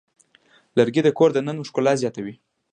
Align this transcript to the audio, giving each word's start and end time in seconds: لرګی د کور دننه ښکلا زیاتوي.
لرګی 0.77 1.01
د 1.03 1.09
کور 1.17 1.29
دننه 1.33 1.63
ښکلا 1.69 1.93
زیاتوي. 2.01 2.35